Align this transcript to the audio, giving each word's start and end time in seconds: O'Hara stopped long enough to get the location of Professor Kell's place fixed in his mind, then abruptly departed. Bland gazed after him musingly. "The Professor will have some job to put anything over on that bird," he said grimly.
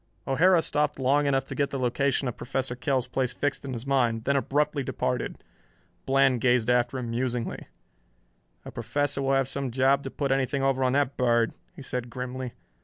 O'Hara 0.27 0.63
stopped 0.63 0.97
long 0.97 1.27
enough 1.27 1.45
to 1.45 1.53
get 1.53 1.69
the 1.69 1.77
location 1.77 2.27
of 2.27 2.35
Professor 2.35 2.75
Kell's 2.75 3.07
place 3.07 3.33
fixed 3.33 3.63
in 3.63 3.73
his 3.73 3.85
mind, 3.85 4.23
then 4.23 4.35
abruptly 4.35 4.81
departed. 4.81 5.43
Bland 6.07 6.41
gazed 6.41 6.71
after 6.71 6.97
him 6.97 7.11
musingly. 7.11 7.67
"The 8.63 8.71
Professor 8.71 9.21
will 9.21 9.33
have 9.33 9.47
some 9.47 9.69
job 9.69 10.01
to 10.01 10.09
put 10.09 10.31
anything 10.31 10.63
over 10.63 10.83
on 10.83 10.93
that 10.93 11.17
bird," 11.17 11.53
he 11.75 11.83
said 11.83 12.09
grimly. 12.09 12.53